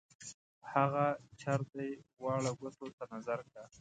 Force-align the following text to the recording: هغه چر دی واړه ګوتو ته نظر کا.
هغه 0.73 1.05
چر 1.41 1.59
دی 1.73 1.89
واړه 2.23 2.51
ګوتو 2.59 2.85
ته 2.97 3.03
نظر 3.13 3.39
کا. 3.53 3.63